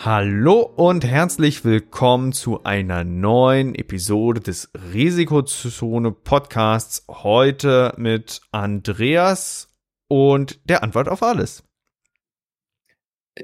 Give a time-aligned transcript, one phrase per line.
[0.00, 7.04] Hallo und herzlich willkommen zu einer neuen Episode des Risikozone Podcasts.
[7.08, 9.76] Heute mit Andreas
[10.06, 11.64] und der Antwort auf alles.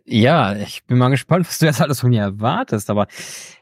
[0.04, 2.88] Ja, ich bin mal gespannt, was du jetzt alles von mir erwartest.
[2.88, 3.08] Aber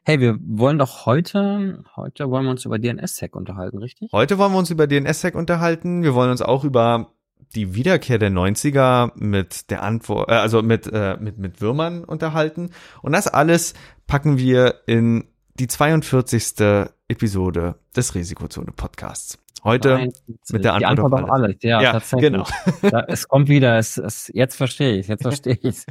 [0.04, 4.12] hey, wir wollen doch heute, heute wollen wir uns über DNS-Sec unterhalten, richtig?
[4.12, 6.02] Heute wollen wir uns über DNS-Sec unterhalten.
[6.02, 7.10] Wir wollen uns auch über
[7.54, 12.70] die Wiederkehr der 90er mit der Antwort, äh, also mit, äh, mit, mit Würmern unterhalten.
[13.02, 13.74] Und das alles
[14.06, 16.88] packen wir in die 42.
[17.08, 19.38] Episode des Risikozone Podcasts.
[19.64, 20.12] Heute Nein,
[20.50, 21.44] mit der Antwort, Antwort auf alles.
[21.44, 21.56] alles.
[21.62, 22.32] Ja, ja tatsächlich.
[22.32, 22.46] Genau.
[22.82, 25.84] da, es kommt wieder, es, es, jetzt verstehe ich, jetzt verstehe ich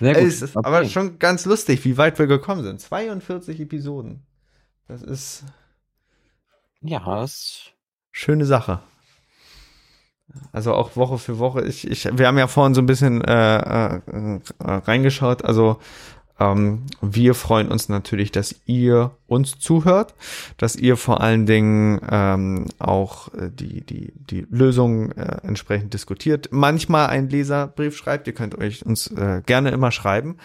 [0.00, 0.22] Sehr gut.
[0.24, 0.66] Es ist okay.
[0.66, 2.80] aber schon ganz lustig, wie weit wir gekommen sind.
[2.80, 4.26] 42 Episoden.
[4.88, 5.44] Das ist.
[6.80, 7.70] Ja, das.
[8.10, 8.80] Schöne Sache.
[10.52, 11.62] Also auch Woche für Woche.
[11.62, 15.44] Ich, ich, wir haben ja vorhin so ein bisschen äh, äh, reingeschaut.
[15.44, 15.78] Also
[16.40, 20.14] ähm, wir freuen uns natürlich, dass ihr uns zuhört,
[20.56, 26.48] dass ihr vor allen Dingen ähm, auch äh, die, die, die Lösung äh, entsprechend diskutiert.
[26.50, 28.26] Manchmal einen Leserbrief schreibt.
[28.26, 30.38] Ihr könnt euch uns äh, gerne immer schreiben.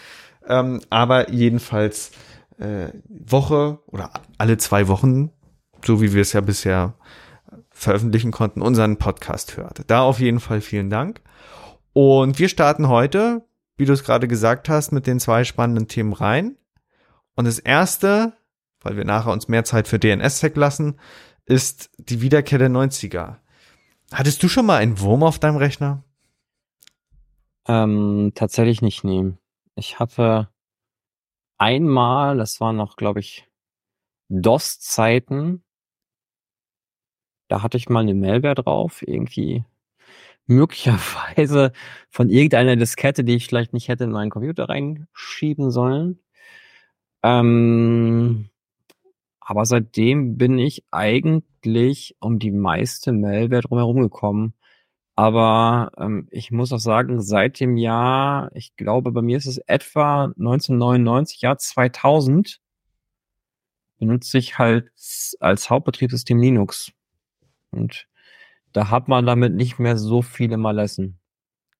[0.47, 2.11] Ähm, aber jedenfalls
[2.59, 5.31] äh, Woche oder alle zwei Wochen,
[5.83, 6.93] so wie wir es ja bisher
[7.75, 9.81] veröffentlichen konnten, unseren Podcast hört.
[9.87, 11.21] Da auf jeden Fall vielen Dank.
[11.91, 13.45] Und wir starten heute,
[13.77, 16.57] wie du es gerade gesagt hast, mit den zwei spannenden Themen rein.
[17.35, 18.33] Und das erste,
[18.79, 20.99] weil wir nachher uns mehr Zeit für DNS-Sec lassen,
[21.45, 23.37] ist die Wiederkehr der 90er.
[24.11, 26.03] Hattest du schon mal einen Wurm auf deinem Rechner?
[27.67, 29.33] Ähm, tatsächlich nicht, nee.
[29.75, 30.49] Ich hatte
[31.57, 33.47] einmal, das war noch, glaube ich,
[34.29, 35.64] DOS-Zeiten,
[37.47, 39.63] da hatte ich mal eine Malware drauf, irgendwie
[40.47, 41.71] möglicherweise
[42.09, 46.19] von irgendeiner Diskette, die ich vielleicht nicht hätte in meinen Computer reinschieben sollen.
[47.23, 48.49] Ähm,
[49.39, 54.53] aber seitdem bin ich eigentlich um die meiste Malware drumherum gekommen.
[55.15, 59.59] Aber ähm, ich muss auch sagen, seit dem Jahr, ich glaube, bei mir ist es
[59.59, 62.59] etwa 1999, Jahr 2000,
[63.99, 64.91] benutze ich halt
[65.39, 66.91] als Hauptbetriebssystem Linux.
[67.75, 68.07] Und
[68.73, 71.19] da hat man damit nicht mehr so viele Malessen.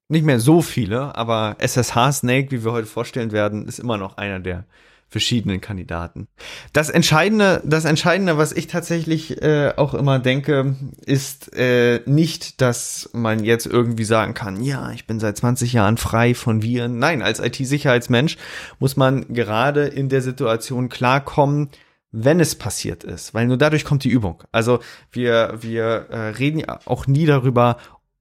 [0.07, 4.17] Nicht mehr so viele, aber SSH Snake, wie wir heute vorstellen werden, ist immer noch
[4.17, 4.66] einer der
[5.07, 6.28] verschiedenen Kandidaten.
[6.73, 13.09] Das Entscheidende, das Entscheidende, was ich tatsächlich äh, auch immer denke, ist äh, nicht, dass
[13.13, 17.00] man jetzt irgendwie sagen kann, ja, ich bin seit 20 Jahren frei von Viren.
[17.00, 18.38] Nein, als IT-Sicherheitsmensch
[18.79, 21.69] muss man gerade in der Situation klarkommen,
[22.17, 24.41] wenn es passiert ist, weil nur dadurch kommt die Übung.
[24.53, 24.79] Also
[25.11, 27.77] wir, wir äh, reden ja auch nie darüber,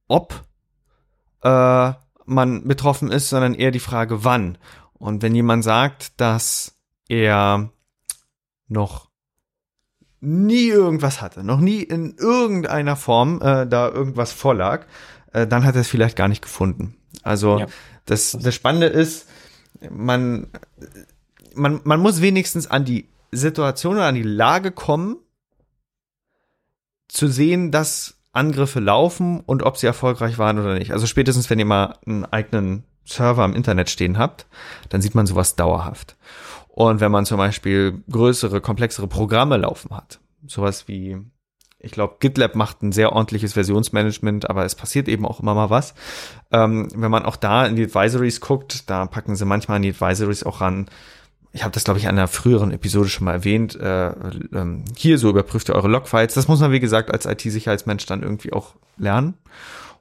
[0.07, 0.43] ob
[1.43, 1.93] äh,
[2.25, 4.57] man betroffen ist, sondern eher die Frage, wann.
[4.93, 6.75] Und wenn jemand sagt, dass
[7.07, 7.69] er
[8.67, 9.09] noch
[10.19, 14.87] nie irgendwas hatte, noch nie in irgendeiner Form äh, da irgendwas vorlag,
[15.31, 16.97] äh, dann hat er es vielleicht gar nicht gefunden.
[17.23, 17.67] Also ja.
[18.05, 19.29] das, das Spannende ist,
[19.89, 20.47] man,
[21.53, 25.17] man, man muss wenigstens an die Situation oder an die Lage kommen,
[27.07, 30.91] zu sehen, dass Angriffe laufen und ob sie erfolgreich waren oder nicht.
[30.91, 34.45] Also spätestens, wenn ihr mal einen eigenen Server im Internet stehen habt,
[34.89, 36.17] dann sieht man sowas dauerhaft.
[36.67, 41.17] Und wenn man zum Beispiel größere, komplexere Programme laufen hat, sowas wie,
[41.79, 45.69] ich glaube, GitLab macht ein sehr ordentliches Versionsmanagement, aber es passiert eben auch immer mal
[45.69, 45.93] was.
[46.51, 49.91] Ähm, wenn man auch da in die Advisories guckt, da packen sie manchmal in die
[49.91, 50.87] Advisories auch ran,
[51.55, 55.17] ich habe das, glaube ich, in einer früheren Episode schon mal erwähnt, äh, ähm, hier
[55.17, 56.33] so überprüft ihr eure Logfiles.
[56.33, 59.35] Das muss man, wie gesagt, als IT-Sicherheitsmensch dann irgendwie auch lernen.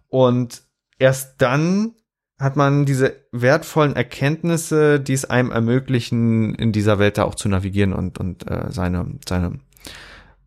[0.09, 0.63] Und
[0.99, 1.93] erst dann
[2.41, 7.49] hat man diese wertvollen Erkenntnisse, die es einem ermöglichen, in dieser Welt da auch zu
[7.49, 9.61] navigieren und, und äh, seine, seine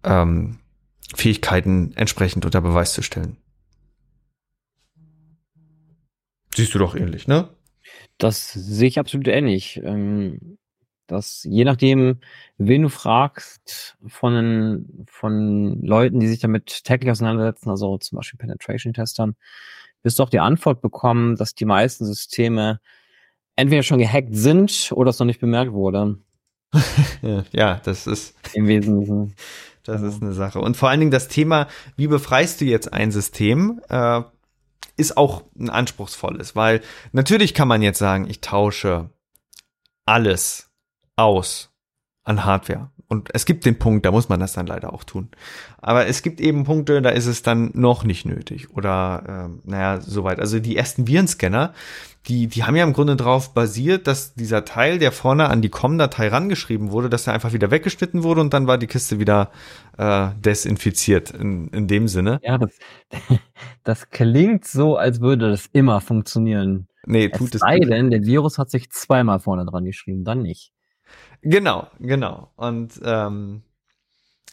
[0.04, 0.60] ähm,
[1.16, 3.38] Fähigkeiten entsprechend unter Beweis zu stellen.
[6.54, 7.48] Siehst du doch ähnlich, ne?
[8.18, 9.80] Das sehe ich absolut ähnlich.
[9.86, 10.58] Ähm,
[11.08, 12.20] dass je nachdem,
[12.58, 19.36] wen du fragst, von, von Leuten, die sich damit täglich auseinandersetzen, also zum Beispiel Penetration-Testern,
[20.04, 22.80] wirst du auch die Antwort bekommen, dass die meisten Systeme
[23.56, 26.18] entweder schon gehackt sind oder es noch nicht bemerkt wurde.
[27.52, 29.34] ja, das ist im Wesentlichen.
[29.84, 30.60] Das ist eine Sache.
[30.60, 34.22] Und vor allen Dingen das Thema, wie befreist du jetzt ein System, äh,
[34.98, 36.82] ist auch ein anspruchsvolles, weil
[37.14, 39.10] natürlich kann man jetzt sagen, ich tausche
[40.06, 40.70] alles
[41.18, 41.70] aus
[42.24, 42.92] an Hardware.
[43.10, 45.30] Und es gibt den Punkt, da muss man das dann leider auch tun.
[45.78, 48.76] Aber es gibt eben Punkte, da ist es dann noch nicht nötig.
[48.76, 50.42] Oder, ähm, naja, soweit.
[50.42, 51.74] Also die ersten Virenscanner,
[52.28, 55.70] die, die haben ja im Grunde darauf basiert, dass dieser Teil, der vorne an die
[55.70, 59.52] COM-Datei rangeschrieben wurde, dass er einfach wieder weggeschnitten wurde und dann war die Kiste wieder
[59.98, 62.42] äh, desinfiziert in, in dem Sinne.
[62.44, 62.78] Ja, das,
[63.86, 66.88] das klingt so, als würde das immer funktionieren.
[67.06, 70.42] Nee, tut es, es sei denn, der Virus hat sich zweimal vorne dran geschrieben, dann
[70.42, 70.74] nicht.
[71.42, 72.52] Genau, genau.
[72.56, 73.64] Und ähm,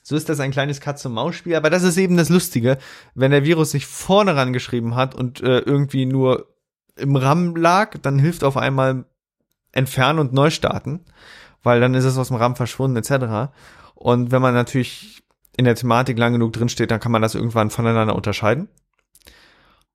[0.03, 2.79] so ist das ein kleines Katz-und-Maus-Spiel, aber das ist eben das Lustige,
[3.15, 6.55] wenn der Virus sich vorne rangeschrieben hat und äh, irgendwie nur
[6.97, 9.07] im RAM lag, dann hilft auf einmal
[9.73, 11.05] entfernen und neu starten,
[11.63, 13.53] weil dann ist es aus dem RAM verschwunden etc.
[13.95, 15.23] Und wenn man natürlich
[15.57, 18.69] in der Thematik lang genug drinsteht, dann kann man das irgendwann voneinander unterscheiden.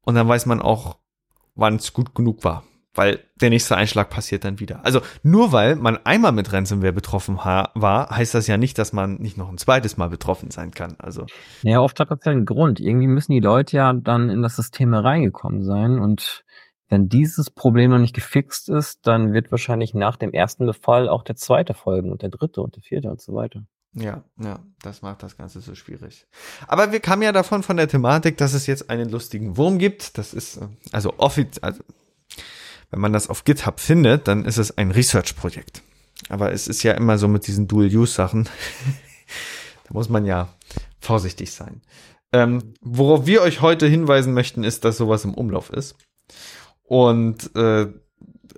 [0.01, 0.97] Und dann weiß man auch,
[1.55, 2.63] wann es gut genug war
[2.99, 4.83] weil der nächste Einschlag passiert dann wieder.
[4.83, 9.15] Also nur weil man einmal mit Ransomware betroffen war, heißt das ja nicht, dass man
[9.21, 10.97] nicht noch ein zweites Mal betroffen sein kann.
[10.99, 11.25] Also
[11.61, 12.81] ja, oft hat das ja einen Grund.
[12.81, 16.43] Irgendwie müssen die Leute ja dann in das System reingekommen sein und
[16.89, 21.23] wenn dieses Problem noch nicht gefixt ist, dann wird wahrscheinlich nach dem ersten Befall auch
[21.23, 23.61] der zweite folgen und der dritte und der vierte und so weiter.
[23.93, 26.27] Ja, ja, das macht das Ganze so schwierig.
[26.67, 30.17] Aber wir kamen ja davon von der Thematik, dass es jetzt einen lustigen Wurm gibt.
[30.17, 31.81] Das ist äh, also offiziell, also
[32.91, 35.81] wenn man das auf GitHub findet, dann ist es ein Research-Projekt.
[36.27, 38.43] Aber es ist ja immer so mit diesen Dual-Use-Sachen.
[39.87, 40.49] da muss man ja
[40.99, 41.81] vorsichtig sein.
[42.31, 45.95] Ähm, worauf wir euch heute hinweisen möchten, ist, dass sowas im Umlauf ist.
[46.83, 47.87] Und äh,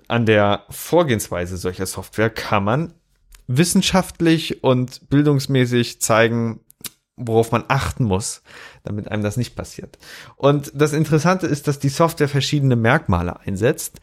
[0.08, 2.94] an der Vorgehensweise solcher Software kann man
[3.46, 6.60] wissenschaftlich und bildungsmäßig zeigen,
[7.16, 8.42] worauf man achten muss,
[8.84, 9.98] damit einem das nicht passiert.
[10.36, 14.00] Und das Interessante ist, dass die Software verschiedene Merkmale einsetzt,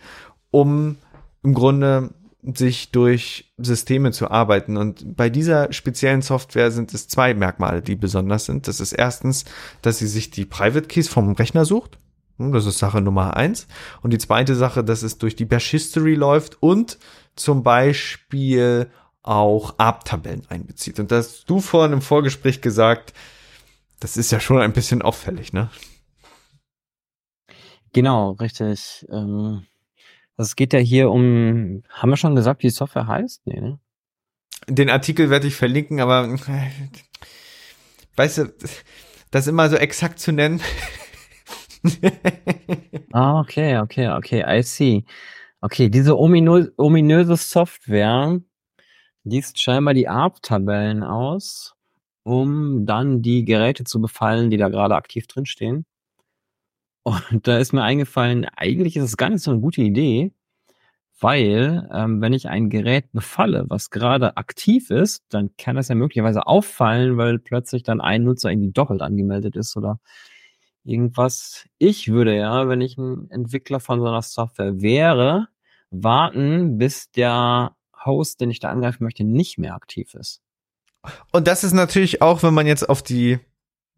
[0.51, 0.97] um
[1.43, 2.09] im Grunde
[2.41, 4.77] sich durch Systeme zu arbeiten.
[4.77, 8.67] Und bei dieser speziellen Software sind es zwei Merkmale, die besonders sind.
[8.67, 9.45] Das ist erstens,
[9.81, 11.97] dass sie sich die Private Keys vom Rechner sucht.
[12.37, 13.67] Hm, das ist Sache Nummer eins.
[14.01, 16.97] Und die zweite Sache, dass es durch die Bash History läuft und
[17.35, 18.89] zum Beispiel
[19.21, 20.99] auch ARP-Tabellen einbezieht.
[20.99, 23.13] Und das du vorhin im Vorgespräch gesagt,
[23.99, 25.69] das ist ja schon ein bisschen auffällig, ne?
[27.93, 29.05] Genau, richtig.
[29.09, 29.65] Ähm,
[30.37, 33.45] es geht ja hier um, haben wir schon gesagt, wie die Software heißt?
[33.45, 33.79] Nee, ne?
[34.67, 36.29] Den Artikel werde ich verlinken, aber
[38.15, 38.53] weißt du,
[39.31, 40.61] das immer so exakt zu nennen.
[43.13, 45.05] ah, okay, okay, okay, I see.
[45.61, 48.39] Okay, diese ominö ominöse Software
[49.23, 51.75] liest scheinbar die ARP-Tabellen aus,
[52.29, 55.85] um dann die Geräte zu befallen, die da gerade aktiv drinstehen.
[57.03, 60.31] Und da ist mir eingefallen, eigentlich ist es gar nicht so eine gute Idee,
[61.19, 65.95] weil ähm, wenn ich ein Gerät befalle, was gerade aktiv ist, dann kann das ja
[65.95, 69.99] möglicherweise auffallen, weil plötzlich dann ein Nutzer irgendwie doppelt angemeldet ist oder
[70.83, 71.65] irgendwas.
[71.79, 75.47] Ich würde ja, wenn ich ein Entwickler von so einer Software wäre,
[75.91, 80.41] warten, bis der Host, den ich da angreifen möchte, nicht mehr aktiv ist.
[81.31, 83.39] Und das ist natürlich auch, wenn man jetzt auf die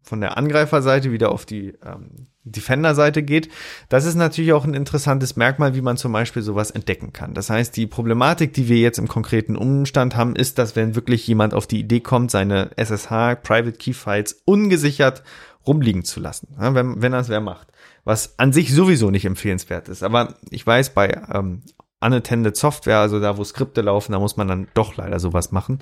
[0.02, 3.48] von der Angreiferseite wieder auf die ähm, Defender-Seite geht,
[3.88, 7.34] das ist natürlich auch ein interessantes Merkmal, wie man zum Beispiel sowas entdecken kann.
[7.34, 11.24] Das heißt, die Problematik, die wir jetzt im konkreten Umstand haben, ist, dass wenn wirklich
[11.26, 15.22] jemand auf die Idee kommt, seine SSH Private Key Files ungesichert
[15.64, 17.68] rumliegen zu lassen, ja, wenn, wenn es wer macht,
[18.02, 20.02] was an sich sowieso nicht empfehlenswert ist.
[20.02, 21.62] Aber ich weiß, bei ähm,
[22.00, 25.78] unattended Software, also da, wo Skripte laufen, da muss man dann doch leider sowas machen.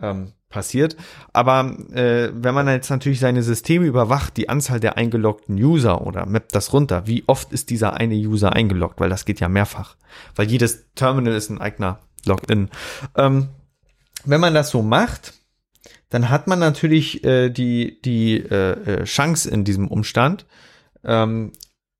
[0.00, 0.96] Ähm, passiert.
[1.32, 6.26] Aber äh, wenn man jetzt natürlich seine Systeme überwacht, die Anzahl der eingeloggten User oder
[6.26, 9.96] mappt das runter, wie oft ist dieser eine User eingeloggt, weil das geht ja mehrfach.
[10.34, 12.70] Weil jedes Terminal ist ein eigener Login.
[13.16, 13.48] Ähm,
[14.24, 15.34] wenn man das so macht,
[16.08, 20.46] dann hat man natürlich äh, die, die äh, äh Chance in diesem Umstand,
[21.04, 21.52] ähm,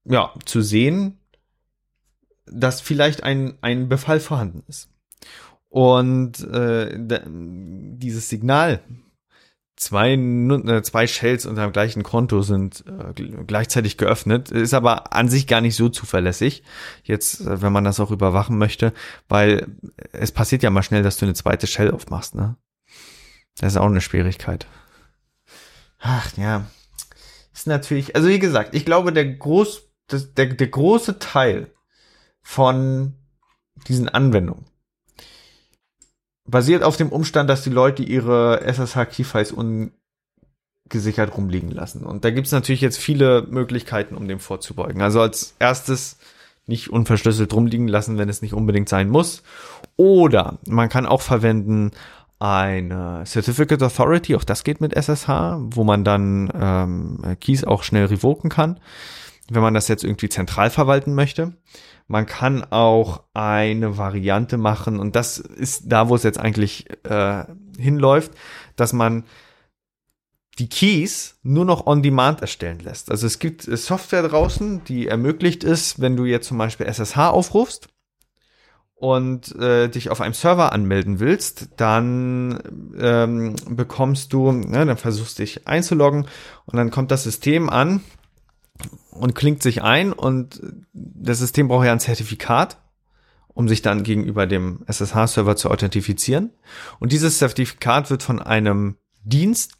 [0.04, 1.18] ja, zu sehen,
[2.46, 4.88] dass vielleicht ein, ein Befall vorhanden ist.
[5.76, 8.80] Und äh, dieses Signal,
[9.76, 13.12] zwei, äh, zwei Shells unter dem gleichen Konto sind äh,
[13.46, 16.62] gleichzeitig geöffnet, ist aber an sich gar nicht so zuverlässig,
[17.04, 18.94] jetzt, äh, wenn man das auch überwachen möchte,
[19.28, 19.66] weil
[20.12, 22.56] es passiert ja mal schnell, dass du eine zweite Shell aufmachst, ne?
[23.58, 24.66] Das ist auch eine Schwierigkeit.
[25.98, 26.70] Ach ja.
[27.52, 31.70] Ist natürlich, also wie gesagt, ich glaube, der groß, das, der, der große Teil
[32.40, 33.12] von
[33.88, 34.64] diesen Anwendungen
[36.46, 42.04] basiert auf dem Umstand, dass die Leute ihre SSH-Key-Files ungesichert rumliegen lassen.
[42.04, 45.02] Und da gibt es natürlich jetzt viele Möglichkeiten, um dem vorzubeugen.
[45.02, 46.18] Also als erstes
[46.66, 49.42] nicht unverschlüsselt rumliegen lassen, wenn es nicht unbedingt sein muss.
[49.96, 51.92] Oder man kann auch verwenden
[52.38, 58.06] eine Certificate Authority, auch das geht mit SSH, wo man dann ähm, Keys auch schnell
[58.06, 58.78] revoken kann,
[59.48, 61.54] wenn man das jetzt irgendwie zentral verwalten möchte.
[62.08, 67.44] Man kann auch eine Variante machen, und das ist da, wo es jetzt eigentlich äh,
[67.78, 68.32] hinläuft,
[68.76, 69.24] dass man
[70.58, 73.10] die Keys nur noch on demand erstellen lässt.
[73.10, 77.88] Also es gibt Software draußen, die ermöglicht ist, wenn du jetzt zum Beispiel SSH aufrufst
[78.94, 82.58] und äh, dich auf einem Server anmelden willst, dann
[82.98, 86.26] ähm, bekommst du, ne, dann versuchst dich einzuloggen
[86.64, 88.00] und dann kommt das System an
[89.18, 90.60] und klingt sich ein und
[90.92, 92.78] das System braucht ja ein Zertifikat,
[93.48, 96.50] um sich dann gegenüber dem SSH-Server zu authentifizieren.
[96.98, 99.72] Und dieses Zertifikat wird von einem Dienst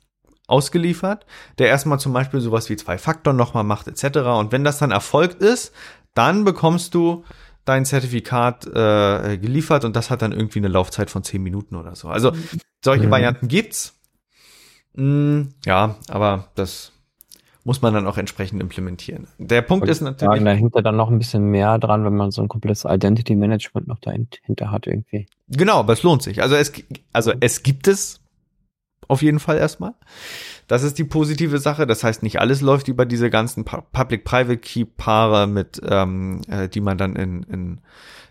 [0.46, 1.26] ausgeliefert,
[1.58, 4.18] der erstmal zum Beispiel sowas wie zwei Faktor nochmal macht etc.
[4.38, 5.72] Und wenn das dann erfolgt ist,
[6.14, 7.24] dann bekommst du
[7.64, 11.96] dein Zertifikat äh, geliefert und das hat dann irgendwie eine Laufzeit von zehn Minuten oder
[11.96, 12.08] so.
[12.08, 12.32] Also
[12.82, 13.10] solche mhm.
[13.10, 13.94] Varianten gibt's.
[14.94, 16.92] Mm, ja, aber das
[17.66, 19.26] muss man dann auch entsprechend implementieren.
[19.38, 20.34] Der Punkt ist natürlich.
[20.34, 22.84] Sagen, da hängt ja dann noch ein bisschen mehr dran, wenn man so ein komplettes
[22.88, 25.26] Identity Management noch dahinter hat irgendwie.
[25.48, 26.42] Genau, aber es lohnt sich.
[26.42, 26.72] Also es,
[27.12, 28.20] also es gibt es
[29.08, 29.94] auf jeden Fall erstmal.
[30.68, 31.88] Das ist die positive Sache.
[31.88, 36.98] Das heißt, nicht alles läuft über diese ganzen Public-Private Key-Paare, mit, ähm, äh, die man
[36.98, 37.80] dann in, in,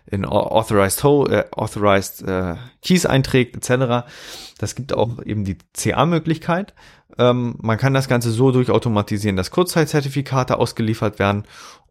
[0.06, 4.06] in Authorized, Ho äh, Authorized äh, Keys einträgt, etc.
[4.58, 6.72] Das gibt auch eben die CA-Möglichkeit.
[7.18, 11.44] Ähm, man kann das Ganze so durchautomatisieren, dass Kurzzeitzertifikate ausgeliefert werden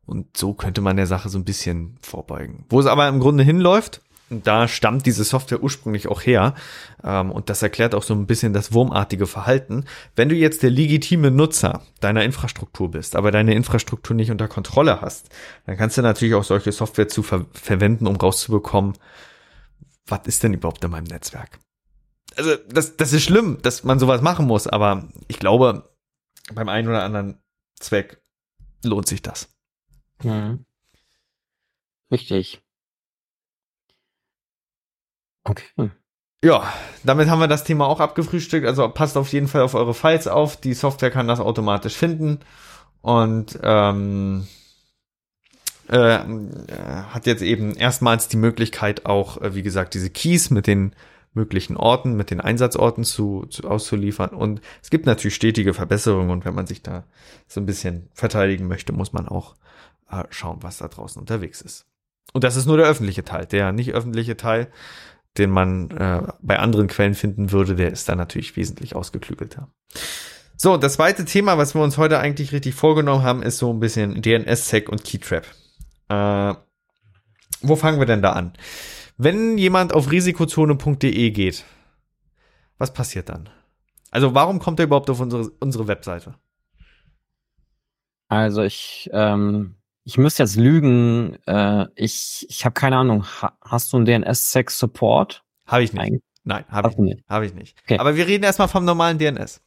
[0.06, 2.66] und so könnte man der Sache so ein bisschen vorbeugen.
[2.70, 6.56] Wo es aber im Grunde hinläuft, da stammt diese Software ursprünglich auch her.
[7.04, 9.86] Ähm, und das erklärt auch so ein bisschen das wurmartige Verhalten.
[10.16, 15.02] Wenn du jetzt der legitime Nutzer deiner Infrastruktur bist, aber deine Infrastruktur nicht unter Kontrolle
[15.02, 15.30] hast,
[15.66, 18.94] dann kannst du natürlich auch solche Software zu ver verwenden, um rauszubekommen,
[20.08, 21.60] was ist denn überhaupt in meinem Netzwerk?
[22.38, 25.90] Also das, das ist schlimm, dass man sowas machen muss, aber ich glaube,
[26.54, 27.42] beim einen oder anderen
[27.80, 28.22] Zweck
[28.84, 29.50] lohnt sich das.
[30.24, 30.66] Mhm.
[32.12, 32.62] Richtig.
[35.44, 35.92] Okay.
[36.44, 36.72] Ja,
[37.04, 38.68] damit haben wir das Thema auch abgefrühstückt.
[38.68, 40.58] Also passt auf jeden Fall auf eure Files auf.
[40.58, 42.40] Die Software kann das automatisch finden
[43.02, 44.48] und ähm,
[45.88, 50.96] äh, hat jetzt eben erstmals die Möglichkeit auch, äh, wie gesagt, diese Keys mit den
[51.36, 54.30] möglichen Orten, mit den Einsatzorten zu, zu auszuliefern.
[54.30, 57.04] Und es gibt natürlich stetige Verbesserungen und wenn man sich da
[57.48, 59.56] so ein bisschen verteidigen möchte, muss man auch
[60.10, 61.86] äh, schauen, was da draußen unterwegs ist.
[62.34, 63.46] Und das ist nur der öffentliche Teil.
[63.46, 64.70] Der nicht öffentliche Teil,
[65.38, 69.70] den man äh, bei anderen Quellen finden würde, der ist da natürlich wesentlich ausgeklügelter.
[70.58, 73.80] So, das zweite Thema, was wir uns heute eigentlich richtig vorgenommen haben, ist so ein
[73.80, 75.46] bisschen DNS-Sec und Keytrap.
[76.10, 76.54] Äh,
[77.62, 78.54] wo fangen wir denn da an?
[79.18, 81.64] Wenn jemand auf risikozone.de geht,
[82.78, 83.50] was passiert dann?
[84.12, 86.36] Also warum kommt er überhaupt auf unsere, unsere Webseite?
[88.28, 91.38] Also ich, ähm, ich müsste jetzt lügen.
[91.46, 93.26] Äh, ich ich habe keine Ahnung.
[93.42, 95.44] Ha hast du einen DNS-Sec-Support?
[95.66, 96.00] Habe ich nicht.
[96.00, 97.24] Nein, Nein habe ich nicht.
[97.30, 97.78] Habe ich nicht.
[97.84, 97.98] Okay.
[98.00, 99.62] Aber wir reden erstmal vom normalen DNS.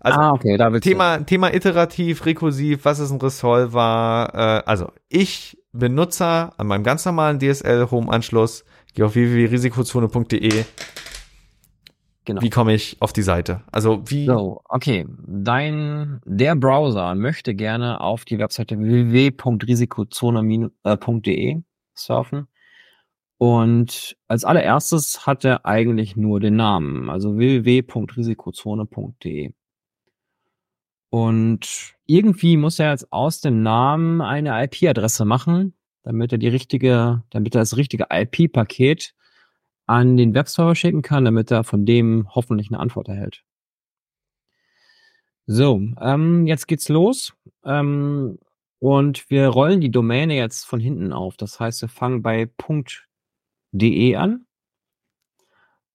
[0.00, 1.24] Also ah, okay, da Thema, du.
[1.24, 4.30] Thema iterativ, rekursiv, was ist ein Resolver?
[4.32, 8.64] Äh, also ich bin Nutzer an meinem ganz normalen DSL-Home-Anschluss
[8.94, 10.64] Geh auf www.risikozone.de.
[12.26, 12.40] Genau.
[12.40, 13.62] Wie komme ich auf die Seite?
[13.70, 14.24] Also wie?
[14.26, 15.06] So, okay.
[15.26, 21.62] Dein, der Browser möchte gerne auf die Webseite www.risikozone.de
[21.94, 22.48] surfen.
[23.36, 29.52] Und als allererstes hat er eigentlich nur den Namen, also www.risikozone.de.
[31.10, 37.24] Und irgendwie muss er jetzt aus dem Namen eine IP-Adresse machen, damit er die richtige,
[37.30, 39.14] damit er das richtige IP-Paket
[39.86, 43.42] an den Webserver schicken kann, damit er von dem hoffentlich eine Antwort erhält.
[45.46, 47.34] So, ähm, jetzt geht's los.
[47.64, 48.38] Ähm,
[48.80, 51.38] Und wir rollen die Domäne jetzt von hinten auf.
[51.38, 52.50] Das heißt, wir fangen bei
[53.72, 54.46] .de an.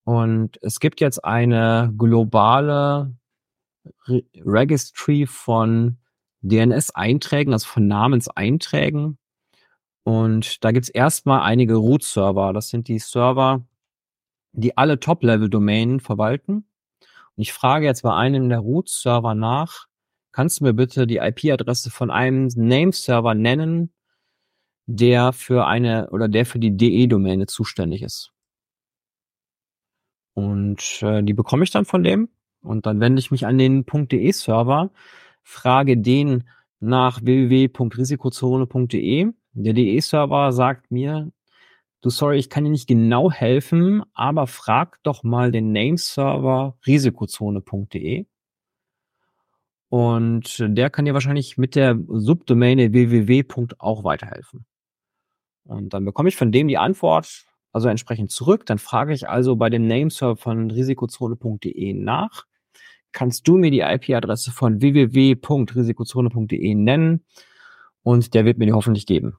[0.05, 3.15] Und es gibt jetzt eine globale
[4.07, 5.99] Re Registry von
[6.41, 9.18] DNS-Einträgen, also von Namenseinträgen.
[10.03, 12.53] Und da gibt's erstmal einige Root-Server.
[12.53, 13.65] Das sind die Server,
[14.53, 16.65] die alle Top-Level-Domänen verwalten.
[17.35, 19.87] Und ich frage jetzt bei einem der Root-Server nach,
[20.31, 23.93] kannst du mir bitte die IP-Adresse von einem Name-Server nennen,
[24.85, 28.31] der für eine oder der für die DE-Domäne zuständig ist?
[30.33, 32.29] Und äh, die bekomme ich dann von dem.
[32.61, 34.91] Und dann wende ich mich an den .de-Server,
[35.43, 36.43] frage den
[36.79, 39.31] nach www.risikozone.de.
[39.63, 41.31] Der DE-Server sagt mir,
[42.01, 48.25] du sorry, ich kann dir nicht genau helfen, aber frag doch mal den Nameserver risikozone.de.
[49.89, 53.43] Und der kann dir wahrscheinlich mit der Subdomäne www.
[53.79, 54.65] auch weiterhelfen.
[55.65, 58.65] Und dann bekomme ich von dem die Antwort, also entsprechend zurück.
[58.65, 62.45] Dann frage ich also bei dem Nameserver von risikozone.de nach.
[63.11, 67.25] Kannst du mir die IP-Adresse von www.risikozone.de nennen?
[68.03, 69.35] Und der wird mir die hoffentlich geben.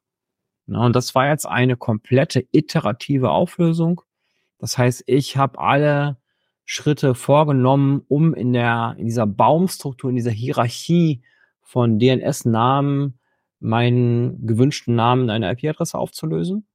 [0.67, 4.02] Und das war jetzt eine komplette iterative Auflösung.
[4.59, 6.19] Das heißt, ich habe alle
[6.64, 11.23] Schritte vorgenommen, um in der, in dieser Baumstruktur, in dieser Hierarchie
[11.61, 13.19] von DNS-Namen
[13.59, 16.67] meinen gewünschten Namen in eine IP-Adresse aufzulösen.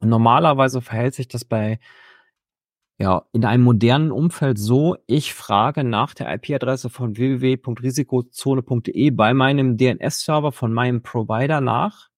[0.00, 1.78] Und normalerweise verhält sich das bei
[2.98, 9.76] ja, in einem modernen Umfeld so, ich frage nach der IP-Adresse von www.risikozone.de bei meinem
[9.76, 12.11] DNS-Server von meinem Provider nach.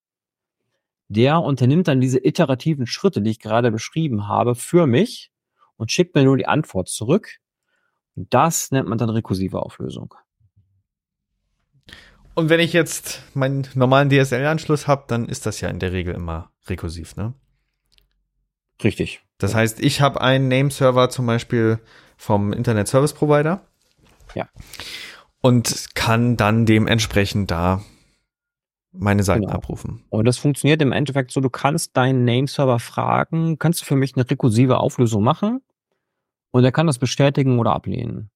[1.08, 5.30] Der unternimmt dann diese iterativen Schritte, die ich gerade beschrieben habe, für mich
[5.76, 7.38] und schickt mir nur die Antwort zurück.
[8.16, 10.14] Und das nennt man dann rekursive Auflösung.
[12.34, 16.14] Und wenn ich jetzt meinen normalen DSL-Anschluss habe, dann ist das ja in der Regel
[16.14, 17.34] immer rekursiv, ne?
[18.82, 19.22] Richtig.
[19.38, 21.78] Das heißt, ich habe einen Nameserver zum Beispiel
[22.16, 23.66] vom Internet Service Provider.
[24.34, 24.48] Ja.
[25.40, 27.84] Und kann dann dementsprechend da
[28.96, 29.54] meine Seiten genau.
[29.54, 30.04] abrufen.
[30.10, 34.14] Und das funktioniert im Endeffekt so, du kannst deinen Nameserver fragen, kannst du für mich
[34.16, 35.60] eine rekursive Auflösung machen?
[36.50, 38.30] Und er kann das bestätigen oder ablehnen.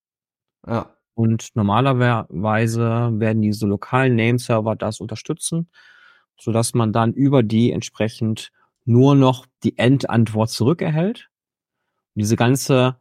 [0.67, 0.93] Ja.
[1.13, 5.69] Und normalerweise werden diese lokalen Nameserver das unterstützen,
[6.39, 8.51] sodass man dann über die entsprechend
[8.85, 11.29] nur noch die Endantwort zurückerhält.
[12.15, 12.97] Und diese ganze,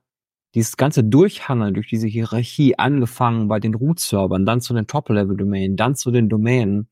[0.54, 5.94] dieses ganze Durchhangeln durch diese Hierarchie, angefangen bei den Root-Servern, dann zu den Top-Level-Domänen, dann
[5.94, 6.88] zu den Domänen,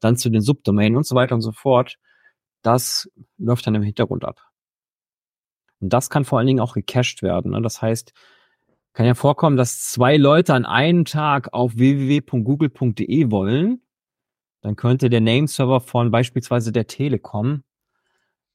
[0.00, 1.96] dann zu den Subdomänen und so weiter und so fort,
[2.62, 4.40] das läuft dann im Hintergrund ab.
[5.80, 7.52] Und das kann vor allen Dingen auch gecached werden.
[7.52, 7.62] Ne?
[7.62, 8.12] Das heißt,
[8.92, 13.82] kann ja vorkommen, dass zwei Leute an einem Tag auf www.google.de wollen.
[14.62, 17.62] Dann könnte der Nameserver von beispielsweise der Telekom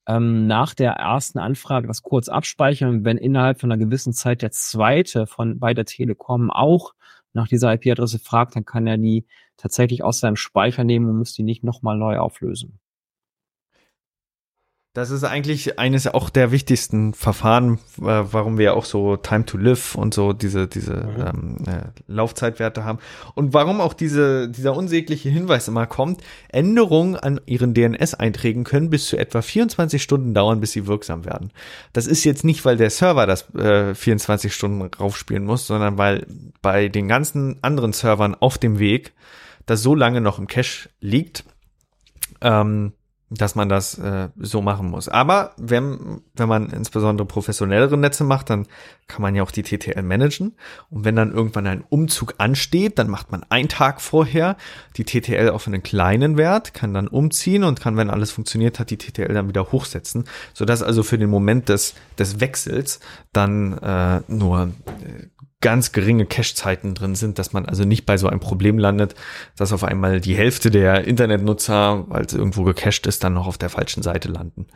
[0.06, 3.04] ähm, nach der ersten Anfrage das kurz abspeichern.
[3.04, 6.92] Wenn innerhalb von einer gewissen Zeit der zweite von bei der Telekom auch
[7.32, 11.34] nach dieser IP-Adresse fragt, dann kann er die tatsächlich aus seinem Speicher nehmen und muss
[11.34, 12.78] die nicht nochmal neu auflösen.
[14.94, 19.56] Das ist eigentlich eines auch der wichtigsten Verfahren, äh, warum wir auch so Time to
[19.56, 21.24] Live und so diese diese mhm.
[21.26, 22.98] ähm, äh, Laufzeitwerte haben
[23.34, 29.06] und warum auch diese dieser unsägliche Hinweis immer kommt: Änderungen an ihren DNS-Einträgen können bis
[29.06, 31.52] zu etwa 24 Stunden dauern, bis sie wirksam werden.
[31.94, 36.26] Das ist jetzt nicht, weil der Server das äh, 24 Stunden raufspielen muss, sondern weil
[36.60, 39.14] bei den ganzen anderen Servern auf dem Weg
[39.64, 41.44] das so lange noch im Cache liegt.
[42.42, 42.92] Ähm,
[43.34, 45.08] dass man das äh, so machen muss.
[45.08, 48.66] Aber wenn, wenn man insbesondere professionellere Netze macht, dann
[49.08, 50.54] kann man ja auch die TTL managen.
[50.90, 54.56] Und wenn dann irgendwann ein Umzug ansteht, dann macht man einen Tag vorher
[54.96, 58.90] die TTL auf einen kleinen Wert, kann dann umziehen und kann, wenn alles funktioniert hat,
[58.90, 63.00] die TTL dann wieder hochsetzen, sodass also für den Moment des, des Wechsels
[63.32, 64.72] dann äh, nur
[65.04, 65.26] äh,
[65.62, 69.14] ganz geringe Cache-Zeiten drin sind, dass man also nicht bei so einem Problem landet,
[69.56, 73.56] dass auf einmal die Hälfte der Internetnutzer, weil es irgendwo gecached ist, dann noch auf
[73.56, 74.66] der falschen Seite landen.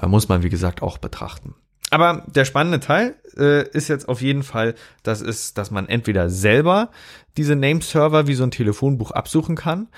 [0.00, 1.56] Äh, muss man, wie gesagt, auch betrachten.
[1.90, 6.30] Aber der spannende Teil äh, ist jetzt auf jeden Fall, dass es, dass man entweder
[6.30, 6.90] selber
[7.36, 9.88] diese Nameserver wie so ein Telefonbuch absuchen kann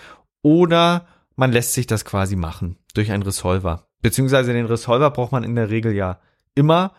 [0.42, 3.86] oder man lässt sich das quasi machen durch einen Resolver.
[4.02, 6.20] Beziehungsweise den Resolver braucht man in der Regel ja
[6.54, 6.92] immer.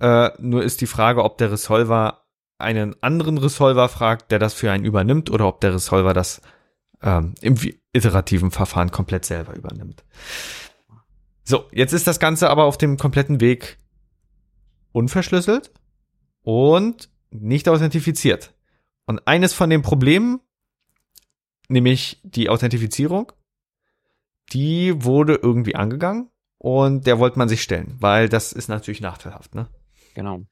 [0.00, 2.25] Äh, nur ist die Frage, ob der Resolver
[2.58, 6.40] einen anderen Resolver fragt, der das für einen übernimmt, oder ob der Resolver das
[7.02, 7.56] ähm, im
[7.92, 10.04] iterativen Verfahren komplett selber übernimmt.
[11.44, 13.78] So, jetzt ist das Ganze aber auf dem kompletten Weg
[14.92, 15.72] unverschlüsselt
[16.42, 18.54] und nicht authentifiziert.
[19.04, 20.40] Und eines von den Problemen,
[21.68, 23.32] nämlich die Authentifizierung.
[24.52, 29.54] Die wurde irgendwie angegangen und der wollte man sich stellen, weil das ist natürlich nachteilhaft,
[29.54, 29.68] ne?
[30.14, 30.42] Genau.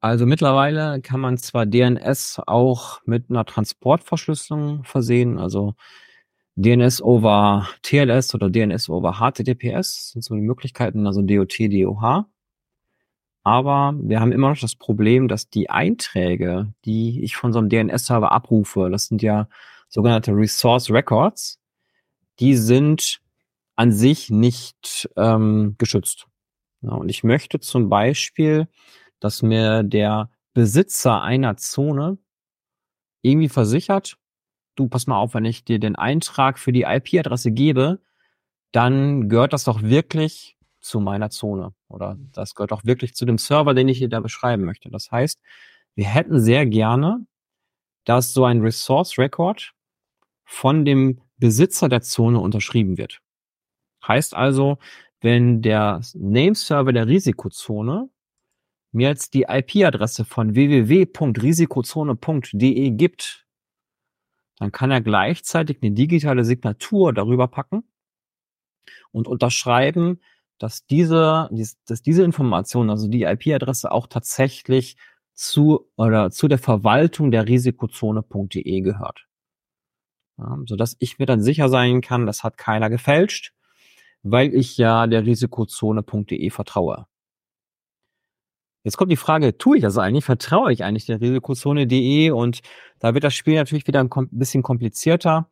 [0.00, 5.74] Also mittlerweile kann man zwar DNS auch mit einer Transportverschlüsselung versehen, also
[6.56, 12.26] DNS over TLS oder DNS over HTTPS sind so die Möglichkeiten, also DOT, DOH.
[13.42, 17.68] Aber wir haben immer noch das Problem, dass die Einträge, die ich von so einem
[17.68, 19.48] DNS-Server abrufe, das sind ja
[19.88, 21.60] sogenannte Resource Records,
[22.40, 23.20] die sind
[23.76, 26.26] an sich nicht ähm, geschützt.
[26.80, 28.66] Ja, und ich möchte zum Beispiel,
[29.20, 32.18] dass mir der Besitzer einer Zone
[33.22, 34.16] irgendwie versichert,
[34.76, 38.00] du pass mal auf, wenn ich dir den Eintrag für die IP-Adresse gebe,
[38.72, 43.38] dann gehört das doch wirklich zu meiner Zone oder das gehört auch wirklich zu dem
[43.38, 44.90] Server, den ich hier da beschreiben möchte.
[44.90, 45.40] Das heißt,
[45.94, 47.26] wir hätten sehr gerne,
[48.04, 49.72] dass so ein Resource Record
[50.44, 53.20] von dem Besitzer der Zone unterschrieben wird.
[54.06, 54.78] Heißt also,
[55.20, 58.08] wenn der Nameserver der Risikozone
[58.92, 63.46] mir jetzt die IP-Adresse von www.risikozone.de gibt,
[64.58, 67.84] dann kann er gleichzeitig eine digitale Signatur darüber packen
[69.12, 70.20] und unterschreiben,
[70.58, 71.50] dass diese,
[71.86, 74.96] dass diese Information, also die IP-Adresse auch tatsächlich
[75.34, 79.26] zu oder zu der Verwaltung der Risikozone.de gehört.
[80.38, 83.52] Ja, so dass ich mir dann sicher sein kann, das hat keiner gefälscht,
[84.22, 87.06] weil ich ja der Risikozone.de vertraue.
[88.86, 90.24] Jetzt kommt die Frage, tue ich das eigentlich?
[90.24, 92.30] Vertraue ich eigentlich der Risikozone.de?
[92.30, 92.60] Und
[93.00, 95.50] da wird das Spiel natürlich wieder ein bisschen komplizierter.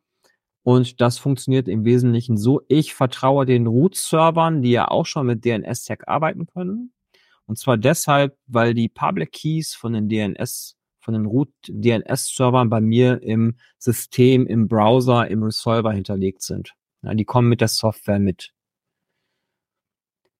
[0.63, 2.61] Und das funktioniert im Wesentlichen so.
[2.69, 6.93] Ich vertraue den Root-Servern, die ja auch schon mit DNS-Tag arbeiten können.
[7.45, 13.21] Und zwar deshalb, weil die Public Keys von den DNS, von den Root-DNS-Servern bei mir
[13.21, 16.71] im System, im Browser, im Resolver hinterlegt sind.
[17.01, 18.53] Ja, die kommen mit der Software mit.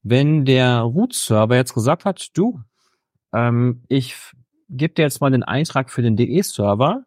[0.02, 2.62] Wenn der Root-Server jetzt gesagt hat, du,
[3.36, 4.16] ähm, ich
[4.70, 7.04] gebe dir jetzt mal den Eintrag für den DE-Server,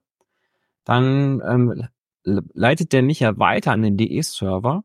[0.84, 1.88] dann ähm,
[2.24, 4.84] leitet der mich ja weiter an den DE-Server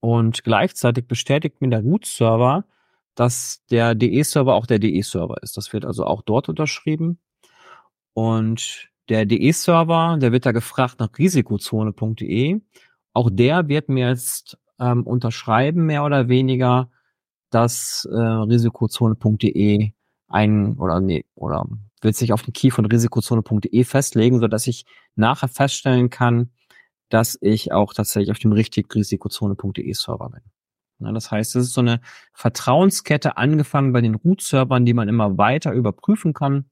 [0.00, 2.64] und gleichzeitig bestätigt mir der Root-Server,
[3.14, 5.56] dass der DE-Server auch der DE-Server ist.
[5.56, 7.20] Das wird also auch dort unterschrieben.
[8.14, 12.60] Und der DE-Server, der wird da gefragt nach risikozone.de.
[13.12, 16.90] Auch der wird mir jetzt ähm, unterschreiben, mehr oder weniger,
[17.54, 19.92] dass äh, risikozone.de
[20.28, 21.66] ein oder nee, oder
[22.00, 24.84] wird sich auf den Key von risikozone.de festlegen, so dass ich
[25.14, 26.50] nachher feststellen kann,
[27.08, 30.40] dass ich auch tatsächlich auf dem richtigen risikozone.de Server bin.
[31.00, 32.00] Ja, das heißt, es ist so eine
[32.32, 36.70] Vertrauenskette angefangen bei den Root-Servern, die man immer weiter überprüfen kann,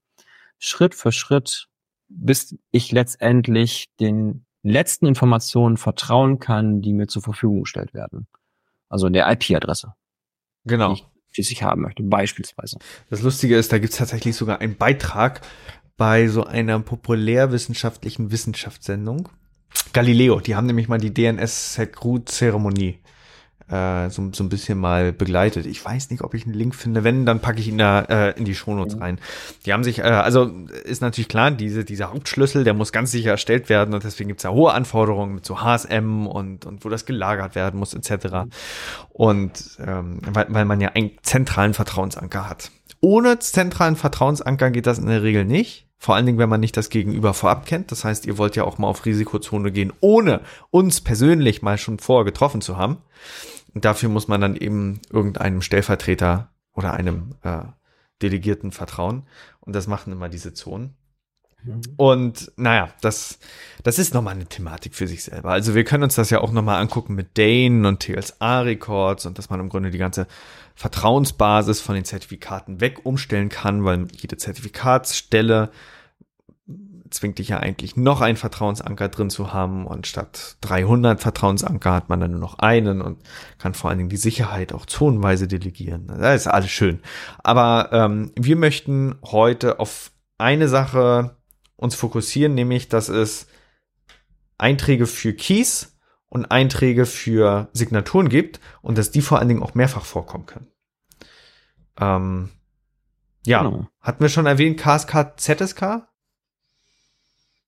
[0.58, 1.68] Schritt für Schritt,
[2.08, 8.26] bis ich letztendlich den letzten Informationen vertrauen kann, die mir zur Verfügung gestellt werden.
[8.88, 9.94] Also der IP-Adresse.
[10.64, 10.96] Genau
[11.32, 12.78] schließlich haben möchte, beispielsweise.
[13.08, 15.42] Das Lustige ist, da gibt es tatsächlich sogar einen Beitrag
[15.96, 19.28] bei so einer populärwissenschaftlichen Wissenschaftssendung.
[19.92, 22.98] Galileo, die haben nämlich mal die DNS-Sec-Root-Zeremonie
[23.70, 25.66] äh, so, so ein bisschen mal begleitet.
[25.66, 27.04] Ich weiß nicht, ob ich einen Link finde.
[27.04, 29.02] Wenn, dann packe ich ihn da äh, in die Shownotes mhm.
[29.02, 29.18] rein.
[29.64, 30.50] Die haben sich, äh, also
[30.84, 34.42] ist natürlich klar, diese, dieser Hauptschlüssel, der muss ganz sicher erstellt werden und deswegen gibt's
[34.42, 38.26] ja hohe Anforderungen mit so HSM und, und wo das gelagert werden muss, etc.
[38.26, 38.50] Mhm.
[39.10, 42.70] Und ähm, weil, weil man ja einen zentralen Vertrauensanker hat.
[43.00, 45.86] Ohne zentralen Vertrauensanker geht das in der Regel nicht.
[46.02, 47.92] Vor allen Dingen, wenn man nicht das Gegenüber vorab kennt.
[47.92, 51.98] Das heißt, ihr wollt ja auch mal auf Risikozone gehen, ohne uns persönlich mal schon
[51.98, 52.98] vorher getroffen zu haben.
[53.74, 57.62] Und dafür muss man dann eben irgendeinem Stellvertreter oder einem äh,
[58.22, 59.26] Delegierten vertrauen.
[59.60, 60.94] Und das machen immer diese Zonen.
[61.62, 61.80] Mhm.
[61.96, 63.38] Und naja, das,
[63.82, 65.50] das ist nochmal eine Thematik für sich selber.
[65.50, 69.50] Also wir können uns das ja auch nochmal angucken mit Dane und TLSA-Records und dass
[69.50, 70.26] man im Grunde die ganze
[70.74, 75.70] Vertrauensbasis von den Zertifikaten weg umstellen kann, weil jede Zertifikatsstelle
[77.10, 82.08] zwingt dich ja eigentlich noch einen Vertrauensanker drin zu haben und statt 300 Vertrauensanker hat
[82.08, 83.22] man dann nur noch einen und
[83.58, 86.06] kann vor allen Dingen die Sicherheit auch zonenweise delegieren.
[86.06, 87.00] Das ist alles schön.
[87.42, 91.36] Aber ähm, wir möchten heute auf eine Sache
[91.76, 93.46] uns fokussieren, nämlich dass es
[94.58, 99.74] Einträge für Keys und Einträge für Signaturen gibt und dass die vor allen Dingen auch
[99.74, 100.68] mehrfach vorkommen können.
[101.98, 102.50] Ähm,
[103.44, 103.88] ja, genau.
[104.00, 106.09] hatten wir schon erwähnt, KSK, ZSK?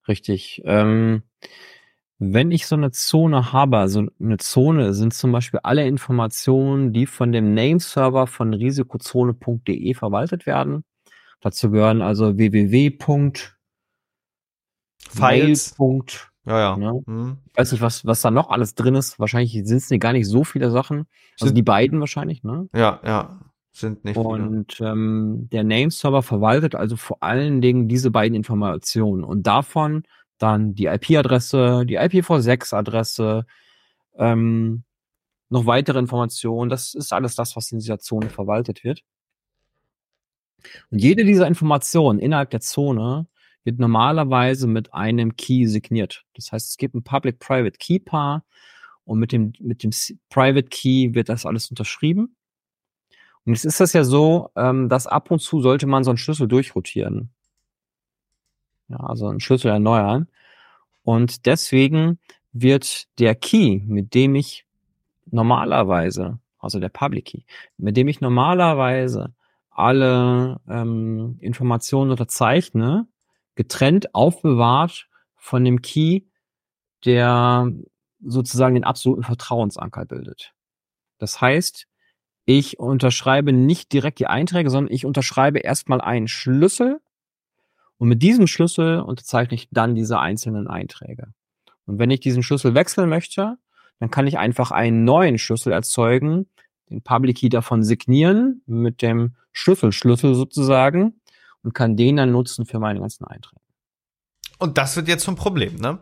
[0.09, 0.63] Richtig.
[0.65, 1.23] Ähm,
[2.19, 7.07] wenn ich so eine Zone habe, also eine Zone sind zum Beispiel alle Informationen, die
[7.07, 10.85] von dem Nameserver von risikozone.de verwaltet werden.
[11.41, 12.97] Dazu gehören also www.
[15.09, 15.75] Files.
[16.45, 16.77] Ja, ja.
[16.77, 17.03] Ne?
[17.07, 17.39] Mhm.
[17.51, 19.19] Ich weiß nicht, was, was da noch alles drin ist.
[19.19, 21.07] Wahrscheinlich sind es gar nicht so viele Sachen.
[21.41, 22.69] Also die beiden wahrscheinlich, ne?
[22.75, 23.41] Ja, ja.
[23.73, 29.47] Sind nicht Und ähm, der Nameserver verwaltet also vor allen Dingen diese beiden Informationen und
[29.47, 30.05] davon
[30.39, 33.47] dann die IP-Adresse, die IPv6-Adresse,
[34.17, 34.85] ähm,
[35.49, 36.69] noch weitere Informationen.
[36.69, 39.03] Das ist alles das, was in dieser Zone verwaltet wird.
[40.91, 43.27] Und jede dieser Informationen innerhalb der Zone
[43.65, 46.25] wird normalerweise mit einem Key signiert.
[46.35, 48.45] Das heißt, es gibt ein Public-Private Key Paar
[49.05, 49.91] und mit dem, mit dem
[50.31, 52.37] Private Key wird das alles unterschrieben.
[53.45, 56.19] Und jetzt ist das ja so, ähm, dass ab und zu sollte man so einen
[56.19, 57.31] Schlüssel durchrotieren.
[58.89, 60.29] Ja, also einen Schlüssel erneuern.
[61.03, 62.19] Und deswegen
[62.53, 64.67] wird der Key, mit dem ich
[65.31, 67.43] normalerweise, also der Public Key,
[67.79, 69.33] mit dem ich normalerweise
[69.71, 73.09] alle ähm, Informationen unterzeichne,
[73.55, 76.23] getrennt aufbewahrt von dem Key,
[77.05, 77.73] der
[78.25, 80.53] sozusagen den absoluten Vertrauensanker bildet.
[81.19, 81.89] Das heißt,
[82.45, 87.01] ich unterschreibe nicht direkt die Einträge, sondern ich unterschreibe erstmal einen Schlüssel
[87.99, 91.29] und mit diesem Schlüssel unterzeichne ich dann diese einzelnen Einträge.
[91.87, 93.59] Und wenn ich diesen Schlüssel wechseln möchte,
[94.01, 96.47] dann kann ich einfach einen neuen Schlüssel erzeugen,
[96.91, 101.21] den Public Key davon signieren mit dem Schlüsselschlüssel sozusagen
[101.63, 103.63] und kann den dann nutzen für meine ganzen Einträge.
[104.59, 105.99] Und das wird jetzt zum Problem, ne?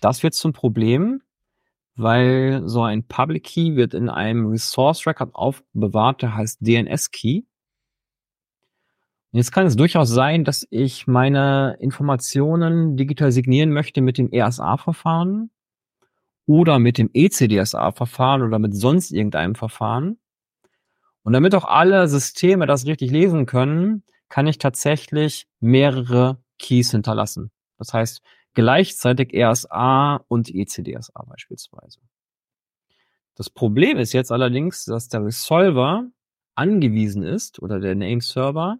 [0.00, 1.22] Das wird zum Problem,
[1.96, 7.42] weil so ein Public Key wird in einem Resource Record aufbewahrt, der heißt DNS Key.
[9.32, 14.30] Und jetzt kann es durchaus sein, dass ich meine Informationen digital signieren möchte mit dem
[14.30, 15.50] ESA-Verfahren
[16.46, 20.18] oder mit dem ECDSA-Verfahren oder mit sonst irgendeinem Verfahren.
[21.22, 27.50] Und damit auch alle Systeme das richtig lesen können, kann ich tatsächlich mehrere Keys hinterlassen.
[27.78, 28.22] Das heißt,
[28.54, 32.00] gleichzeitig RSA und ECDSA beispielsweise.
[33.34, 36.08] Das Problem ist jetzt allerdings, dass der Resolver
[36.54, 38.78] angewiesen ist oder der Name-Server,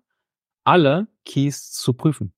[0.63, 2.33] alle Keys zu prüfen.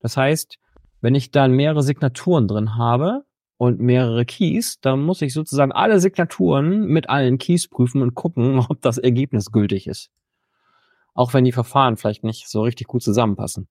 [0.00, 0.58] Das heißt,
[1.00, 3.24] wenn ich dann mehrere Signaturen drin habe
[3.56, 8.58] und mehrere Keys, dann muss ich sozusagen alle Signaturen mit allen Keys prüfen und gucken,
[8.68, 10.10] ob das Ergebnis gültig ist.
[11.14, 13.68] Auch wenn die Verfahren vielleicht nicht so richtig gut zusammenpassen.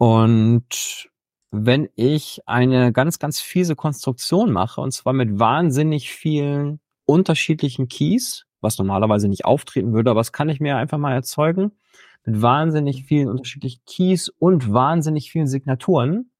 [0.00, 1.10] Und
[1.50, 8.46] wenn ich eine ganz, ganz fiese Konstruktion mache, und zwar mit wahnsinnig vielen unterschiedlichen Keys,
[8.62, 11.72] was normalerweise nicht auftreten würde, aber das kann ich mir einfach mal erzeugen,
[12.24, 16.30] mit wahnsinnig vielen unterschiedlichen Keys und wahnsinnig vielen Signaturen,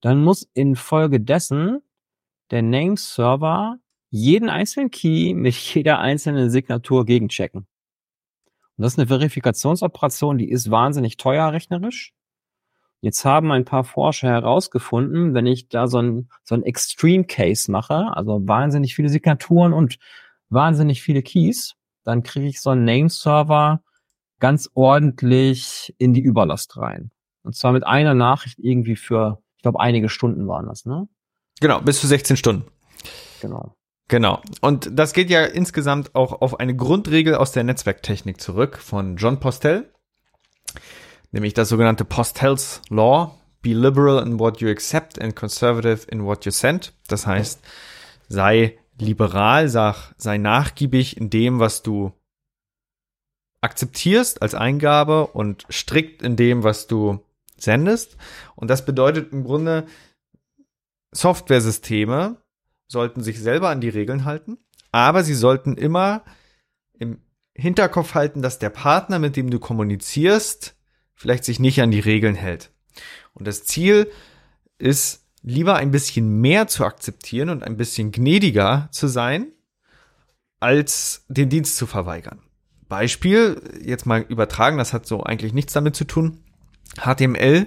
[0.00, 1.80] dann muss infolgedessen
[2.52, 3.78] der Name-Server
[4.10, 7.66] jeden einzelnen Key mit jeder einzelnen Signatur gegenchecken.
[8.76, 12.15] Und das ist eine Verifikationsoperation, die ist wahnsinnig teuer rechnerisch.
[13.00, 17.70] Jetzt haben ein paar Forscher herausgefunden, wenn ich da so ein, so ein Extreme Case
[17.70, 19.98] mache, also wahnsinnig viele Signaturen und
[20.48, 23.82] wahnsinnig viele Keys, dann kriege ich so einen Name-Server
[24.38, 27.10] ganz ordentlich in die Überlast rein.
[27.42, 31.08] Und zwar mit einer Nachricht irgendwie für, ich glaube, einige Stunden waren das, ne?
[31.60, 32.64] Genau, bis zu 16 Stunden.
[33.40, 33.76] Genau.
[34.08, 34.40] Genau.
[34.60, 39.40] Und das geht ja insgesamt auch auf eine Grundregel aus der Netzwerktechnik zurück von John
[39.40, 39.92] Postel
[41.36, 43.38] nämlich das sogenannte Postels Law.
[43.60, 46.94] Be liberal in what you accept and conservative in what you send.
[47.08, 47.60] Das heißt,
[48.28, 52.12] sei liberal, sag, sei nachgiebig in dem, was du
[53.60, 57.20] akzeptierst als Eingabe und strikt in dem, was du
[57.58, 58.16] sendest.
[58.54, 59.86] Und das bedeutet im Grunde,
[61.12, 62.36] Softwaresysteme
[62.88, 64.58] sollten sich selber an die Regeln halten,
[64.90, 66.24] aber sie sollten immer
[66.98, 67.20] im
[67.54, 70.75] Hinterkopf halten, dass der Partner, mit dem du kommunizierst,
[71.16, 72.70] vielleicht sich nicht an die Regeln hält.
[73.34, 74.10] Und das Ziel
[74.78, 79.52] ist, lieber ein bisschen mehr zu akzeptieren und ein bisschen gnädiger zu sein,
[80.60, 82.40] als den Dienst zu verweigern.
[82.88, 86.42] Beispiel, jetzt mal übertragen, das hat so eigentlich nichts damit zu tun.
[87.00, 87.66] HTML,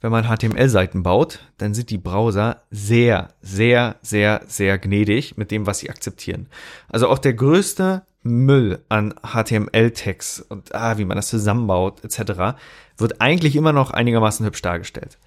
[0.00, 5.66] wenn man HTML-Seiten baut, dann sind die Browser sehr, sehr, sehr, sehr gnädig mit dem,
[5.66, 6.48] was sie akzeptieren.
[6.88, 12.58] Also auch der größte Müll an HTML-Tags und ah, wie man das zusammenbaut, etc.,
[12.98, 15.18] wird eigentlich immer noch einigermaßen hübsch dargestellt.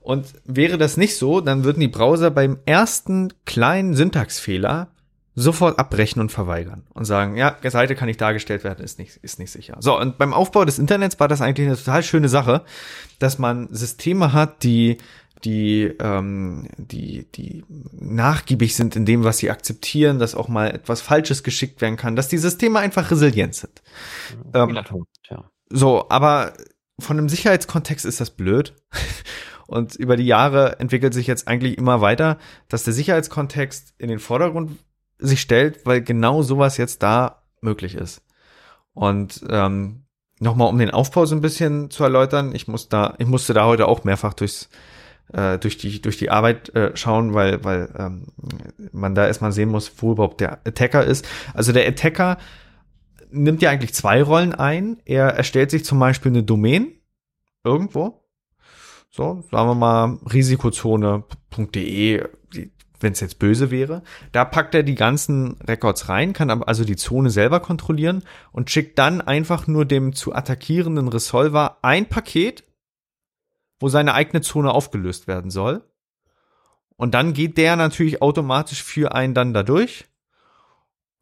[0.00, 4.88] Und wäre das nicht so, dann würden die Browser beim ersten kleinen Syntaxfehler
[5.34, 9.38] sofort abbrechen und verweigern und sagen, ja, Seite kann nicht dargestellt werden, ist nicht, ist
[9.38, 9.76] nicht sicher.
[9.80, 12.62] So, und beim Aufbau des Internets war das eigentlich eine total schöne Sache,
[13.18, 14.96] dass man Systeme hat, die
[15.44, 21.00] die, ähm, die, die nachgiebig sind in dem, was sie akzeptieren, dass auch mal etwas
[21.00, 23.82] Falsches geschickt werden kann, dass die Systeme einfach resilient sind.
[24.54, 24.68] Ähm.
[25.68, 26.54] So, aber
[26.98, 28.74] von einem Sicherheitskontext ist das blöd.
[29.66, 34.20] Und über die Jahre entwickelt sich jetzt eigentlich immer weiter, dass der Sicherheitskontext in den
[34.20, 34.78] Vordergrund
[35.18, 38.22] sich stellt, weil genau sowas jetzt da möglich ist.
[38.92, 40.04] Und ähm,
[40.38, 43.66] nochmal, um den Aufbau so ein bisschen zu erläutern, ich muss da, ich musste da
[43.66, 44.68] heute auch mehrfach durchs
[45.32, 48.26] äh, durch die durch die Arbeit äh, schauen, weil weil ähm,
[48.92, 51.26] man da erstmal sehen muss, wo überhaupt der Attacker ist.
[51.54, 52.38] Also der Attacker
[53.30, 55.00] nimmt ja eigentlich zwei Rollen ein.
[55.04, 56.92] Er erstellt sich zum Beispiel eine Domain
[57.64, 58.22] irgendwo.
[59.10, 62.24] So, sagen wir mal risikozone.de,
[63.00, 64.02] wenn es jetzt böse wäre.
[64.32, 68.70] Da packt er die ganzen Records rein, kann aber also die Zone selber kontrollieren und
[68.70, 72.64] schickt dann einfach nur dem zu attackierenden Resolver ein Paket,
[73.78, 75.82] wo seine eigene Zone aufgelöst werden soll.
[76.96, 80.06] Und dann geht der natürlich automatisch für einen dann dadurch,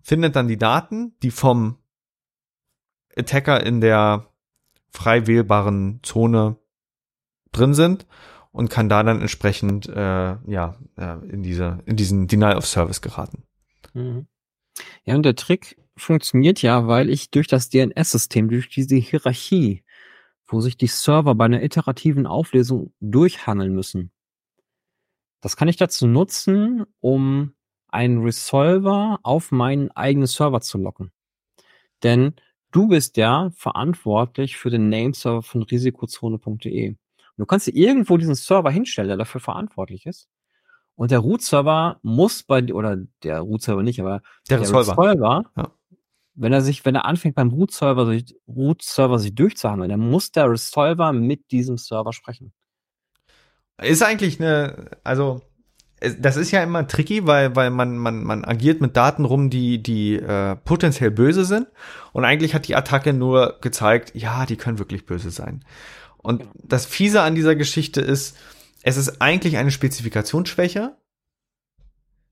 [0.02, 1.78] findet dann die Daten, die vom
[3.16, 4.26] Attacker in der
[4.90, 6.56] frei wählbaren Zone
[7.52, 8.06] drin sind
[8.52, 13.00] und kann da dann entsprechend äh, ja äh, in diese in diesen Denial of Service
[13.00, 13.42] geraten.
[13.94, 14.26] Mhm.
[15.04, 19.83] Ja, und der Trick funktioniert ja, weil ich durch das DNS-System, durch diese Hierarchie,
[20.46, 24.12] wo sich die Server bei einer iterativen Auflösung durchhangeln müssen,
[25.40, 27.54] das kann ich dazu nutzen, um
[27.88, 31.12] einen Resolver auf meinen eigenen Server zu locken.
[32.02, 32.34] Denn
[32.72, 36.96] du bist ja verantwortlich für den Nameserver von risikozone.de.
[37.36, 40.28] Du kannst dir irgendwo diesen Server hinstellen, der dafür verantwortlich ist.
[40.96, 45.70] Und der Root-Server muss bei, oder der Root-Server nicht, aber der, der Resolver, ja.
[46.34, 50.50] Wenn er sich, wenn er anfängt beim Root-Server sich, Root-Server sich durchzuhandeln, dann muss der
[50.50, 52.52] Resolver mit diesem Server sprechen.
[53.82, 55.42] Ist eigentlich eine, also
[56.18, 59.82] das ist ja immer tricky, weil, weil man, man, man agiert mit Daten rum, die,
[59.82, 61.68] die äh, potenziell böse sind.
[62.12, 65.64] Und eigentlich hat die Attacke nur gezeigt, ja, die können wirklich böse sein.
[66.18, 66.52] Und genau.
[66.62, 68.36] das Fiese an dieser Geschichte ist,
[68.82, 70.96] es ist eigentlich eine Spezifikationsschwäche.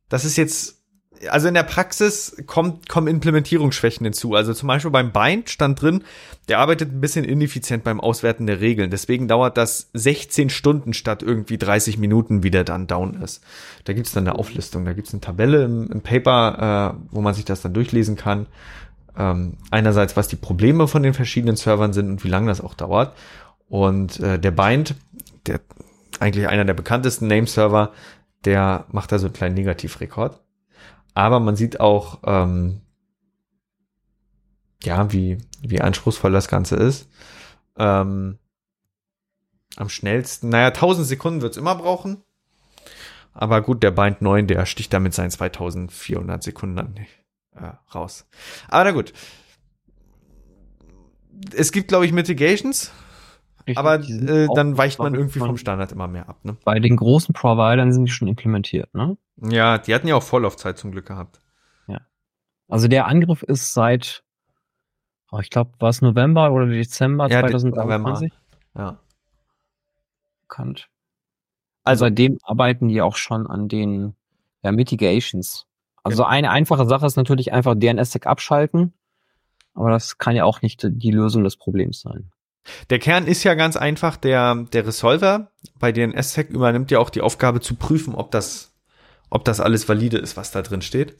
[0.09, 0.82] Das ist jetzt
[1.29, 4.35] also in der Praxis kommt, kommen Implementierungsschwächen hinzu.
[4.35, 6.05] Also zum Beispiel beim Bind stand drin,
[6.49, 8.91] der arbeitet ein bisschen ineffizient beim Auswerten der Regeln.
[8.91, 13.43] Deswegen dauert das 16 Stunden statt irgendwie 30 Minuten, wie der dann down ist.
[13.85, 17.35] Da gibt's dann eine Auflistung, da gibt's eine Tabelle im, im Paper, äh, wo man
[17.35, 18.47] sich das dann durchlesen kann.
[19.17, 22.75] Ähm, einerseits, was die Probleme von den verschiedenen Servern sind und wie lange das auch
[22.75, 23.15] dauert.
[23.69, 24.95] Und äh, der Bind,
[25.47, 25.61] der
[26.21, 27.93] eigentlich einer der bekanntesten Nameserver,
[28.45, 30.41] der macht da so einen kleinen Negativrekord.
[31.15, 32.81] Aber man sieht auch, ähm,
[34.83, 37.09] ja, wie, wie anspruchsvoll das Ganze ist.
[37.77, 38.39] Ähm,
[39.77, 42.23] am schnellsten, naja, 1000 Sekunden wird's immer brauchen.
[43.33, 46.97] Aber gut, der Bind 9, der sticht damit seinen 2400 Sekunden dann
[47.55, 48.27] äh, raus.
[48.69, 49.13] Aber na gut.
[51.55, 52.93] Es gibt, glaube ich, Mitigations.
[53.67, 56.45] Richtig, aber äh, dann weicht man irgendwie vom Standard immer mehr ab.
[56.45, 56.57] Ne?
[56.65, 59.17] Bei den großen Providern sind die schon implementiert, ne?
[59.37, 61.41] Ja, die hatten ja auch Vorlaufzeit zum Glück gehabt.
[61.87, 62.01] Ja.
[62.69, 64.25] Also der Angriff ist seit,
[65.31, 68.33] oh, ich glaube, war es November oder Dezember ja, 2023?
[68.77, 68.99] Ja.
[70.43, 70.89] Bekannt.
[71.85, 74.15] Also seitdem arbeiten die auch schon an den
[74.63, 75.67] ja, Mitigations.
[76.03, 76.29] Also ja.
[76.29, 78.93] eine einfache Sache ist natürlich einfach DNS-Sec abschalten,
[79.75, 82.32] aber das kann ja auch nicht die Lösung des Problems sein.
[82.91, 87.21] Der Kern ist ja ganz einfach, der, der Resolver bei DNS-Sec übernimmt ja auch die
[87.21, 88.75] Aufgabe zu prüfen, ob das,
[89.31, 91.17] ob das alles valide ist, was da drin steht.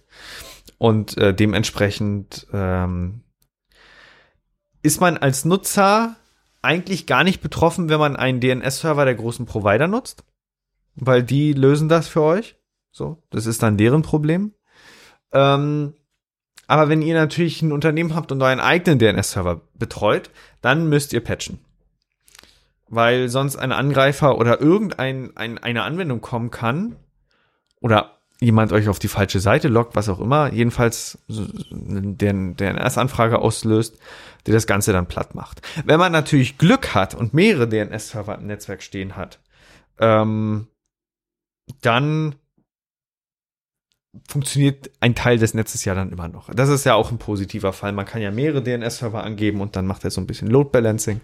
[0.79, 3.23] Und äh, dementsprechend ähm,
[4.83, 6.17] ist man als Nutzer
[6.61, 10.25] eigentlich gar nicht betroffen, wenn man einen DNS-Server der großen Provider nutzt,
[10.95, 12.57] weil die lösen das für euch.
[12.93, 14.55] So, das ist dann deren Problem.
[15.33, 15.95] Ähm,
[16.73, 20.31] aber wenn ihr natürlich ein Unternehmen habt und euren eigenen DNS-Server betreut,
[20.63, 21.59] dann müsst ihr patchen.
[22.89, 26.97] Weil sonst ein Angreifer oder irgendein ein, eine Anwendung kommen kann
[27.83, 33.99] oder jemand euch auf die falsche Seite lockt, was auch immer, jedenfalls den DNS-Anfrage auslöst,
[34.47, 35.61] die das Ganze dann platt macht.
[35.85, 39.41] Wenn man natürlich Glück hat und mehrere DNS-Server im Netzwerk stehen hat,
[39.99, 40.69] ähm,
[41.83, 42.37] dann
[44.29, 46.51] funktioniert ein Teil des Netzes ja dann immer noch.
[46.53, 47.93] Das ist ja auch ein positiver Fall.
[47.93, 51.21] Man kann ja mehrere DNS-Server angeben und dann macht er so ein bisschen Load Balancing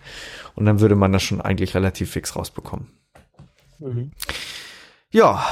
[0.55, 2.89] und dann würde man das schon eigentlich relativ fix rausbekommen.
[3.79, 4.13] Mhm.
[5.11, 5.45] Ja,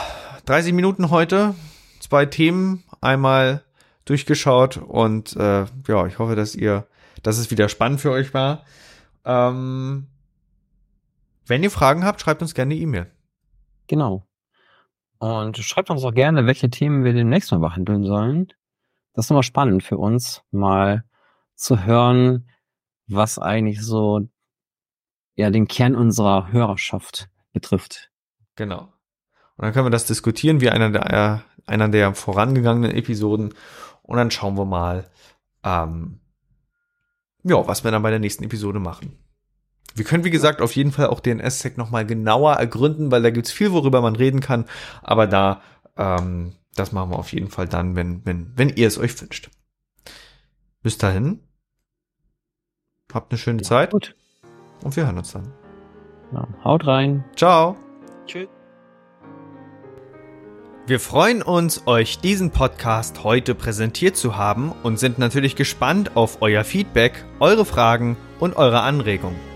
[0.46, 1.54] 30 Minuten heute,
[2.00, 3.62] zwei Themen, einmal
[4.06, 6.86] durchgeschaut und äh, ja, ich hoffe, dass ihr,
[7.22, 8.64] dass es wieder spannend für euch war.
[9.24, 10.06] Ähm,
[11.46, 13.10] wenn ihr Fragen habt, schreibt uns gerne eine E-Mail.
[13.88, 14.26] Genau.
[15.18, 18.48] Und schreibt uns auch gerne, welche Themen wir demnächst mal behandeln sollen.
[19.14, 21.04] Das ist immer spannend für uns, mal
[21.54, 22.48] zu hören,
[23.06, 24.28] was eigentlich so
[25.34, 28.10] ja den Kern unserer Hörerschaft betrifft.
[28.56, 28.92] Genau.
[29.56, 33.54] Und dann können wir das diskutieren wie einer der, einer der vorangegangenen Episoden.
[34.02, 35.08] Und dann schauen wir mal,
[35.64, 36.20] ähm,
[37.42, 39.18] ja, was wir dann bei der nächsten Episode machen.
[39.96, 43.50] Wir können, wie gesagt, auf jeden Fall auch DNS-Sec nochmal genauer ergründen, weil da gibt's
[43.50, 44.66] viel, worüber man reden kann.
[45.02, 45.62] Aber da,
[45.96, 49.48] ähm, das machen wir auf jeden Fall dann, wenn, wenn, wenn ihr es euch wünscht.
[50.82, 51.40] Bis dahin.
[53.12, 54.14] Habt eine schöne Ja, Zeit Gut.
[54.84, 55.50] und wir hören uns dann.
[56.32, 57.24] Ja, haut rein.
[57.34, 57.76] Ciao.
[58.26, 58.48] Tschüss.
[60.86, 66.42] Wir freuen uns, euch diesen Podcast heute präsentiert zu haben und sind natürlich gespannt auf
[66.42, 69.55] euer Feedback, eure Fragen und eure Anregungen.